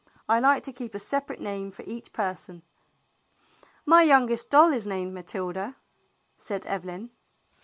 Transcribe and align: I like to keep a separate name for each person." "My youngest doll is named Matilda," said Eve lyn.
I 0.27 0.39
like 0.39 0.63
to 0.63 0.73
keep 0.73 0.95
a 0.95 0.97
separate 0.99 1.39
name 1.39 1.69
for 1.69 1.83
each 1.83 2.11
person." 2.11 2.63
"My 3.85 4.01
youngest 4.01 4.49
doll 4.49 4.73
is 4.73 4.87
named 4.87 5.13
Matilda," 5.13 5.75
said 6.39 6.65
Eve 6.65 6.85
lyn. 6.85 7.11